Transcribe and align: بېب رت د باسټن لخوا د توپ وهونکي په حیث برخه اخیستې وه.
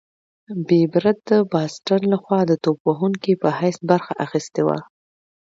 بېب 0.67 0.91
رت 1.03 1.19
د 1.29 1.31
باسټن 1.51 2.01
لخوا 2.13 2.39
د 2.47 2.51
توپ 2.63 2.79
وهونکي 2.89 3.33
په 3.41 3.49
حیث 3.59 3.77
برخه 3.89 4.13
اخیستې 4.25 4.61
وه. 4.67 4.79